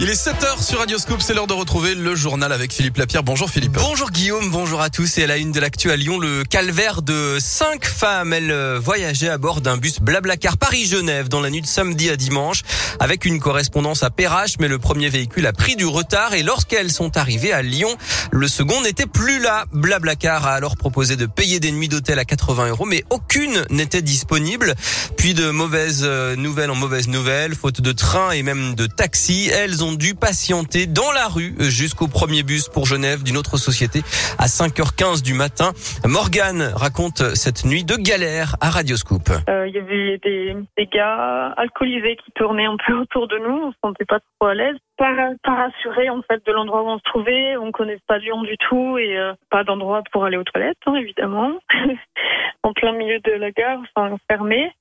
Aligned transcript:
Il 0.00 0.08
est 0.08 0.12
7h 0.12 0.62
sur 0.62 0.78
Radioscope, 0.78 1.20
c'est 1.20 1.34
l'heure 1.34 1.48
de 1.48 1.54
retrouver 1.54 1.96
le 1.96 2.14
journal 2.14 2.52
avec 2.52 2.72
Philippe 2.72 2.98
Lapierre. 2.98 3.24
Bonjour 3.24 3.50
Philippe. 3.50 3.72
Bonjour 3.72 4.12
Guillaume, 4.12 4.48
bonjour 4.48 4.80
à 4.80 4.90
tous. 4.90 5.18
Et 5.18 5.24
à 5.24 5.26
la 5.26 5.38
une 5.38 5.50
de 5.50 5.58
l'actu 5.58 5.90
à 5.90 5.96
Lyon, 5.96 6.20
le 6.20 6.44
calvaire 6.44 7.02
de 7.02 7.38
cinq 7.40 7.84
femmes. 7.84 8.32
Elles 8.32 8.52
euh, 8.52 8.78
voyageaient 8.78 9.28
à 9.28 9.38
bord 9.38 9.60
d'un 9.60 9.76
bus 9.76 9.98
Blablacar 9.98 10.56
Paris-Genève 10.56 11.28
dans 11.28 11.40
la 11.40 11.50
nuit 11.50 11.62
de 11.62 11.66
samedi 11.66 12.10
à 12.10 12.16
dimanche 12.16 12.62
avec 13.00 13.24
une 13.24 13.40
correspondance 13.40 14.04
à 14.04 14.10
Perrache, 14.10 14.54
mais 14.60 14.68
le 14.68 14.78
premier 14.78 15.08
véhicule 15.08 15.46
a 15.46 15.52
pris 15.52 15.74
du 15.74 15.86
retard 15.86 16.32
et 16.32 16.44
lorsqu'elles 16.44 16.92
sont 16.92 17.16
arrivées 17.16 17.52
à 17.52 17.62
Lyon, 17.62 17.96
le 18.30 18.46
second 18.46 18.80
n'était 18.82 19.06
plus 19.06 19.40
là. 19.40 19.64
Blablacar 19.72 20.46
a 20.46 20.52
alors 20.52 20.76
proposé 20.76 21.16
de 21.16 21.26
payer 21.26 21.58
des 21.58 21.72
nuits 21.72 21.88
d'hôtel 21.88 22.20
à 22.20 22.24
80 22.24 22.68
euros, 22.68 22.86
mais 22.86 23.02
aucune 23.10 23.64
n'était 23.70 24.02
disponible. 24.02 24.76
Puis 25.16 25.34
de 25.34 25.50
mauvaises 25.50 26.02
euh, 26.04 26.36
nouvelles 26.36 26.70
en 26.70 26.76
mauvaises 26.76 27.08
nouvelles, 27.08 27.56
faute 27.56 27.80
de 27.80 27.90
train 27.90 28.30
et 28.30 28.44
même 28.44 28.76
de 28.76 28.86
taxi, 28.86 29.48
elles 29.52 29.82
ont 29.82 29.87
dû 29.92 30.14
patienter 30.14 30.86
dans 30.86 31.12
la 31.12 31.26
rue 31.28 31.54
jusqu'au 31.58 32.08
premier 32.08 32.42
bus 32.42 32.68
pour 32.68 32.86
Genève 32.86 33.22
d'une 33.22 33.36
autre 33.36 33.56
société 33.56 34.00
à 34.38 34.46
5h15 34.46 35.22
du 35.22 35.34
matin. 35.34 35.72
Morgane 36.04 36.72
raconte 36.74 37.22
cette 37.34 37.64
nuit 37.64 37.84
de 37.84 37.94
galère 37.96 38.56
à 38.60 38.70
Radioscoop. 38.70 39.28
Euh, 39.48 39.66
il 39.68 39.74
y 39.74 39.78
avait 39.78 40.18
des, 40.18 40.86
gars 40.92 41.54
alcoolisés 41.56 42.16
qui 42.16 42.32
tournaient 42.32 42.66
un 42.66 42.76
peu 42.86 42.94
autour 42.94 43.28
de 43.28 43.38
nous. 43.38 43.60
On 43.64 43.72
se 43.72 43.76
sentait 43.82 44.04
pas 44.04 44.20
trop 44.20 44.48
à 44.48 44.54
l'aise. 44.54 44.76
Pas, 44.96 45.12
pas 45.44 45.54
rassuré 45.54 46.10
en 46.10 46.22
fait 46.22 46.44
de 46.44 46.52
l'endroit 46.52 46.82
où 46.82 46.88
on 46.88 46.98
se 46.98 47.04
trouvait. 47.04 47.56
On 47.56 47.70
connaît 47.72 47.98
pas 48.06 48.18
Lyon 48.18 48.42
du 48.42 48.56
tout 48.68 48.98
et 48.98 49.16
euh, 49.16 49.32
pas 49.50 49.64
d'endroit 49.64 50.02
pour 50.12 50.24
aller 50.24 50.36
aux 50.36 50.44
toilettes 50.44 50.78
hein, 50.86 50.94
évidemment. 50.94 51.52
en 52.62 52.72
plein 52.72 52.92
milieu 52.92 53.20
de 53.20 53.32
la 53.32 53.50
gare, 53.50 53.78
enfin 53.94 54.16
fermé. 54.30 54.72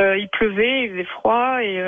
Euh, 0.00 0.18
il 0.18 0.28
pleuvait, 0.28 0.84
il 0.84 0.90
faisait 0.90 1.04
froid 1.04 1.62
et 1.62 1.78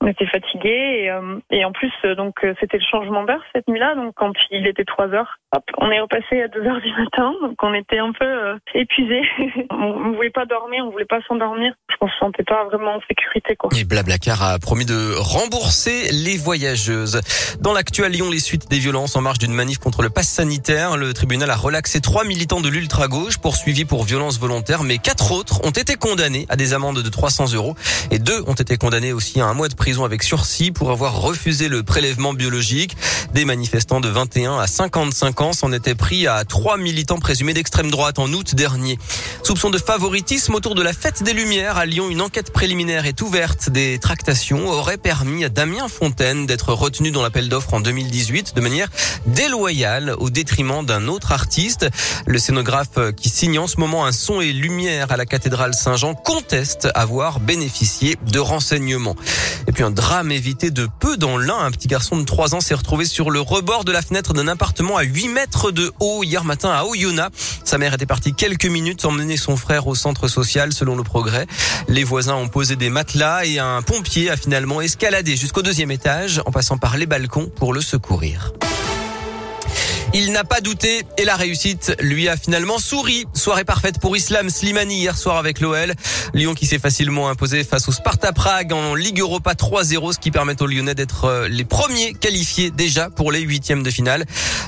on 0.00 0.06
était 0.06 0.26
fatigués. 0.26 1.04
Et, 1.04 1.10
euh, 1.10 1.38
et 1.50 1.64
en 1.64 1.72
plus, 1.72 1.92
donc 2.16 2.34
c'était 2.60 2.78
le 2.78 2.84
changement 2.90 3.24
d'heure 3.24 3.42
cette 3.54 3.68
nuit-là. 3.68 3.94
Donc 3.94 4.14
quand 4.16 4.32
il 4.50 4.66
était 4.66 4.84
3 4.84 5.08
heures, 5.08 5.38
hop, 5.54 5.64
on 5.78 5.90
est 5.90 6.00
repassé 6.00 6.42
à 6.42 6.48
2 6.48 6.60
heures 6.60 6.80
du 6.80 6.92
matin. 6.92 7.34
Donc 7.42 7.56
on 7.62 7.74
était 7.74 7.98
un 7.98 8.12
peu 8.12 8.58
épuisés. 8.74 9.22
on 9.70 10.10
ne 10.10 10.16
voulait 10.16 10.30
pas 10.30 10.46
dormir, 10.46 10.84
on 10.86 10.90
voulait 10.90 11.04
pas 11.04 11.20
s'endormir. 11.26 11.72
On 12.00 12.08
se 12.08 12.16
sentait 12.18 12.44
pas 12.44 12.64
vraiment 12.64 12.96
en 12.96 13.00
sécurité. 13.08 13.56
Quoi. 13.56 13.70
Et 13.76 13.84
Blablacar 13.84 14.42
a 14.42 14.58
promis 14.58 14.86
de 14.86 15.14
rembourser 15.18 16.12
les 16.12 16.36
voyageuses. 16.36 17.20
Dans 17.60 17.72
l'actuel 17.72 18.12
Lyon, 18.12 18.30
les 18.30 18.38
suites 18.38 18.70
des 18.70 18.78
violences 18.78 19.16
en 19.16 19.20
marge 19.20 19.38
d'une 19.38 19.52
manif 19.52 19.78
contre 19.78 20.02
le 20.02 20.10
pass 20.10 20.28
sanitaire, 20.28 20.96
le 20.96 21.12
tribunal 21.12 21.50
a 21.50 21.56
relaxé 21.56 22.00
trois 22.00 22.24
militants 22.24 22.60
de 22.60 22.68
l'ultra-gauche 22.68 23.38
poursuivis 23.38 23.84
pour 23.84 24.04
violence 24.04 24.38
volontaire, 24.38 24.84
mais 24.84 24.98
quatre 24.98 25.32
autres 25.32 25.64
ont 25.64 25.70
été 25.70 25.96
condamnés 25.96 26.46
à 26.48 26.56
des 26.56 26.72
amendes 26.72 27.02
de 27.02 27.08
300 27.08 27.54
euros 27.54 27.74
et 28.10 28.18
deux 28.18 28.42
ont 28.46 28.54
été 28.54 28.76
condamnés 28.76 29.12
aussi 29.12 29.40
à 29.40 29.46
un 29.46 29.54
mois 29.54 29.68
de 29.68 29.74
prison 29.74 29.87
avec 29.88 30.22
sursis 30.22 30.70
pour 30.70 30.90
avoir 30.90 31.22
refusé 31.22 31.68
le 31.68 31.82
prélèvement 31.82 32.34
biologique. 32.34 32.94
Des 33.32 33.46
manifestants 33.46 34.00
de 34.00 34.08
21 34.08 34.58
à 34.58 34.66
55 34.66 35.40
ans 35.40 35.52
s'en 35.54 35.72
étaient 35.72 35.94
pris 35.94 36.26
à 36.26 36.44
trois 36.44 36.76
militants 36.76 37.18
présumés 37.18 37.54
d'extrême 37.54 37.90
droite 37.90 38.18
en 38.18 38.30
août 38.32 38.54
dernier. 38.54 38.98
Soupçon 39.42 39.70
de 39.70 39.78
favoritisme 39.78 40.54
autour 40.54 40.74
de 40.74 40.82
la 40.82 40.92
fête 40.92 41.22
des 41.22 41.32
Lumières 41.32 41.78
à 41.78 41.86
Lyon, 41.86 42.10
une 42.10 42.20
enquête 42.20 42.52
préliminaire 42.52 43.06
est 43.06 43.22
ouverte. 43.22 43.70
Des 43.70 43.98
tractations 43.98 44.68
auraient 44.68 44.98
permis 44.98 45.44
à 45.44 45.48
Damien 45.48 45.88
Fontaine 45.88 46.44
d'être 46.44 46.74
retenu 46.74 47.10
dans 47.10 47.22
l'appel 47.22 47.48
d'offres 47.48 47.72
en 47.72 47.80
2018 47.80 48.54
de 48.54 48.60
manière 48.60 48.88
déloyale 49.26 50.14
au 50.18 50.28
détriment 50.28 50.84
d'un 50.84 51.08
autre 51.08 51.32
artiste. 51.32 51.88
Le 52.26 52.38
scénographe 52.38 52.98
qui 53.16 53.30
signe 53.30 53.58
en 53.58 53.66
ce 53.66 53.80
moment 53.80 54.04
un 54.04 54.12
son 54.12 54.42
et 54.42 54.52
lumière 54.52 55.10
à 55.10 55.16
la 55.16 55.24
cathédrale 55.24 55.72
Saint-Jean 55.72 56.14
conteste 56.14 56.88
avoir 56.94 57.40
bénéficié 57.40 58.18
de 58.30 58.38
renseignements. 58.38 59.16
Un 59.80 59.90
drame 59.92 60.32
évité 60.32 60.72
de 60.72 60.88
peu 60.98 61.16
dans 61.16 61.38
l'un. 61.38 61.58
Un 61.58 61.70
petit 61.70 61.86
garçon 61.86 62.16
de 62.16 62.24
3 62.24 62.56
ans 62.56 62.60
s'est 62.60 62.74
retrouvé 62.74 63.04
sur 63.04 63.30
le 63.30 63.40
rebord 63.40 63.84
de 63.84 63.92
la 63.92 64.02
fenêtre 64.02 64.34
d'un 64.34 64.48
appartement 64.48 64.96
à 64.96 65.02
8 65.02 65.28
mètres 65.28 65.70
de 65.70 65.92
haut 66.00 66.24
hier 66.24 66.42
matin 66.42 66.70
à 66.70 66.84
Oyonnax. 66.84 67.60
Sa 67.64 67.78
mère 67.78 67.94
était 67.94 68.06
partie 68.06 68.34
quelques 68.34 68.66
minutes 68.66 69.04
emmener 69.04 69.36
son 69.36 69.56
frère 69.56 69.86
au 69.86 69.94
centre 69.94 70.26
social 70.26 70.72
selon 70.72 70.96
le 70.96 71.04
progrès. 71.04 71.46
Les 71.86 72.02
voisins 72.02 72.34
ont 72.34 72.48
posé 72.48 72.74
des 72.74 72.90
matelas 72.90 73.46
et 73.46 73.60
un 73.60 73.82
pompier 73.82 74.30
a 74.30 74.36
finalement 74.36 74.80
escaladé 74.80 75.36
jusqu'au 75.36 75.62
deuxième 75.62 75.92
étage 75.92 76.42
en 76.44 76.50
passant 76.50 76.76
par 76.76 76.96
les 76.96 77.06
balcons 77.06 77.48
pour 77.54 77.72
le 77.72 77.80
secourir. 77.80 78.52
Il 80.14 80.32
n'a 80.32 80.42
pas 80.42 80.62
douté 80.62 81.02
et 81.18 81.24
la 81.24 81.36
réussite 81.36 81.94
lui 82.00 82.28
a 82.28 82.36
finalement 82.36 82.78
souri. 82.78 83.26
Soirée 83.34 83.64
parfaite 83.64 84.00
pour 84.00 84.16
Islam 84.16 84.48
Slimani 84.48 84.96
hier 84.96 85.16
soir 85.18 85.36
avec 85.36 85.60
l'OL. 85.60 85.92
Lyon 86.32 86.54
qui 86.54 86.64
s'est 86.64 86.78
facilement 86.78 87.28
imposé 87.28 87.62
face 87.62 87.88
au 87.88 87.92
Sparta 87.92 88.32
Prague 88.32 88.72
en 88.72 88.94
Ligue 88.94 89.20
Europa 89.20 89.52
3-0, 89.52 90.14
ce 90.14 90.18
qui 90.18 90.30
permet 90.30 90.60
aux 90.62 90.66
Lyonnais 90.66 90.94
d'être 90.94 91.26
euh, 91.26 91.48
les 91.48 91.64
premiers 91.64 92.14
qualifiés 92.14 92.70
déjà 92.70 93.10
pour 93.10 93.30
les 93.32 93.40
huitièmes 93.40 93.82
de 93.82 93.90
finale. 93.90 94.24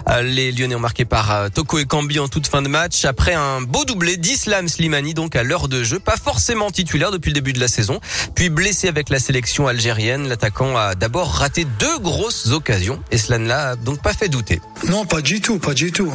Euh, 0.09 0.21
les 0.23 0.53
Lyonnais 0.53 0.75
ont 0.75 0.81
marqué 0.81 1.07
par 1.07 1.31
euh, 1.31 1.49
Toko 1.49 1.79
et 1.79 1.87
Cambi 1.87 2.19
en 2.19 2.29
toute 2.29 2.47
fin 2.47 2.61
de 2.61 2.69
match 2.69 3.07
après 3.07 3.33
un 3.33 3.63
beau 3.63 3.87
doublé 3.87 4.19
d'Islam 4.19 4.69
Slimani 4.69 5.15
donc 5.15 5.37
à 5.37 5.43
l'heure 5.43 5.69
de 5.69 5.83
jeu, 5.83 5.99
pas 5.99 6.17
forcément 6.17 6.71
titulaire 6.71 7.13
depuis 7.13 7.31
le 7.31 7.35
début 7.35 7.55
de 7.55 7.61
la 7.61 7.69
saison, 7.69 7.99
puis 8.35 8.51
blessé 8.51 8.89
avec 8.89 9.09
la 9.09 9.19
sélection 9.19 9.67
algérienne. 9.67 10.29
L'attaquant 10.29 10.77
a 10.77 10.95
d'abord 10.95 11.33
raté 11.33 11.65
deux 11.79 11.99
grosses 11.99 12.49
occasions 12.49 13.03
et 13.11 13.17
cela 13.17 13.39
ne 13.39 13.49
l'a 13.49 13.77
donc 13.77 14.03
pas 14.03 14.13
fait 14.13 14.29
douter. 14.29 14.61
Non, 14.89 15.07
pas 15.07 15.23
du 15.23 15.30
tout, 15.39 15.59
pas 15.59 15.75
du 15.75 15.93
tout. 15.93 16.13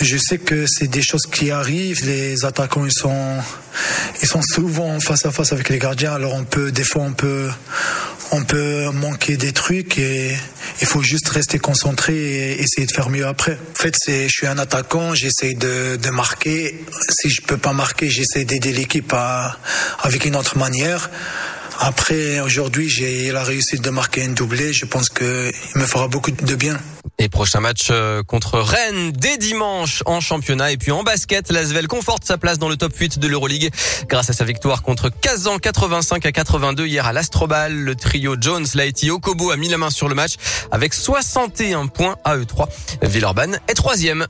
Je 0.00 0.16
sais 0.16 0.38
que 0.38 0.66
c'est 0.68 0.86
des 0.86 1.02
choses 1.02 1.26
qui 1.26 1.50
arrivent. 1.50 2.04
Les 2.04 2.44
attaquants, 2.44 2.84
ils 2.84 2.92
sont, 2.92 3.38
ils 4.22 4.28
sont 4.28 4.42
souvent 4.42 5.00
face 5.00 5.26
à 5.26 5.32
face 5.32 5.52
avec 5.52 5.70
les 5.70 5.78
gardiens. 5.78 6.12
Alors 6.12 6.34
on 6.34 6.44
peut, 6.44 6.70
des 6.70 6.84
fois, 6.84 7.02
on 7.02 7.12
peut, 7.12 7.48
on 8.30 8.44
peut 8.44 8.90
manquer 8.92 9.36
des 9.36 9.52
trucs 9.52 9.98
et 9.98 10.36
il 10.80 10.86
faut 10.86 11.02
juste 11.02 11.28
rester 11.30 11.58
concentré 11.58 12.14
et 12.14 12.62
essayer 12.62 12.86
de 12.86 12.92
faire 12.92 13.10
mieux 13.10 13.26
après. 13.26 13.54
En 13.54 13.82
fait, 13.82 13.94
je 14.06 14.28
suis 14.28 14.46
un 14.46 14.58
attaquant, 14.58 15.14
j'essaie 15.14 15.54
de, 15.54 15.96
de 15.96 16.10
marquer. 16.10 16.84
Si 17.08 17.30
je 17.30 17.42
peux 17.42 17.58
pas 17.58 17.72
marquer, 17.72 18.08
j'essaie 18.08 18.44
d'aider 18.44 18.72
l'équipe 18.72 19.12
avec 20.02 20.24
une 20.24 20.36
autre 20.36 20.56
manière. 20.56 21.10
Après, 21.82 22.40
aujourd'hui, 22.40 22.90
j'ai 22.90 23.32
la 23.32 23.42
réussite 23.42 23.80
de 23.80 23.90
marquer 23.90 24.24
un 24.24 24.32
doublé. 24.32 24.72
Je 24.74 24.84
pense 24.84 25.08
qu'il 25.08 25.26
me 25.74 25.86
fera 25.86 26.08
beaucoup 26.08 26.30
de 26.30 26.54
bien. 26.54 26.78
Et 27.22 27.28
prochain 27.28 27.60
match 27.60 27.88
euh, 27.90 28.22
contre 28.22 28.58
Rennes 28.58 29.12
dès 29.12 29.36
dimanche 29.36 30.02
en 30.06 30.20
championnat. 30.20 30.72
Et 30.72 30.78
puis 30.78 30.90
en 30.90 31.02
basket, 31.02 31.50
l'Asvel 31.50 31.86
conforte 31.86 32.24
sa 32.24 32.38
place 32.38 32.58
dans 32.58 32.70
le 32.70 32.78
top 32.78 32.96
8 32.96 33.18
de 33.18 33.28
l'Euroleague 33.28 33.70
grâce 34.08 34.30
à 34.30 34.32
sa 34.32 34.46
victoire 34.46 34.82
contre 34.82 35.10
Kazan 35.10 35.58
85 35.58 36.24
à 36.24 36.32
82 36.32 36.86
hier 36.86 37.06
à 37.06 37.12
l'Astrobal. 37.12 37.74
Le 37.74 37.94
trio 37.94 38.36
Jones, 38.40 38.66
Laiti, 38.74 39.10
Okobo 39.10 39.50
a 39.50 39.58
mis 39.58 39.68
la 39.68 39.76
main 39.76 39.90
sur 39.90 40.08
le 40.08 40.14
match 40.14 40.36
avec 40.70 40.94
61 40.94 41.88
points 41.88 42.16
à 42.24 42.36
eux 42.36 42.46
3. 42.46 42.70
Villeurbanne 43.02 43.60
est 43.68 43.74
troisième. 43.74 44.26